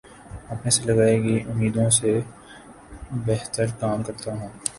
[0.51, 2.11] اپنے سے لگائی گئی امیدوں سے
[3.25, 4.49] بہترکام کرتا ہوں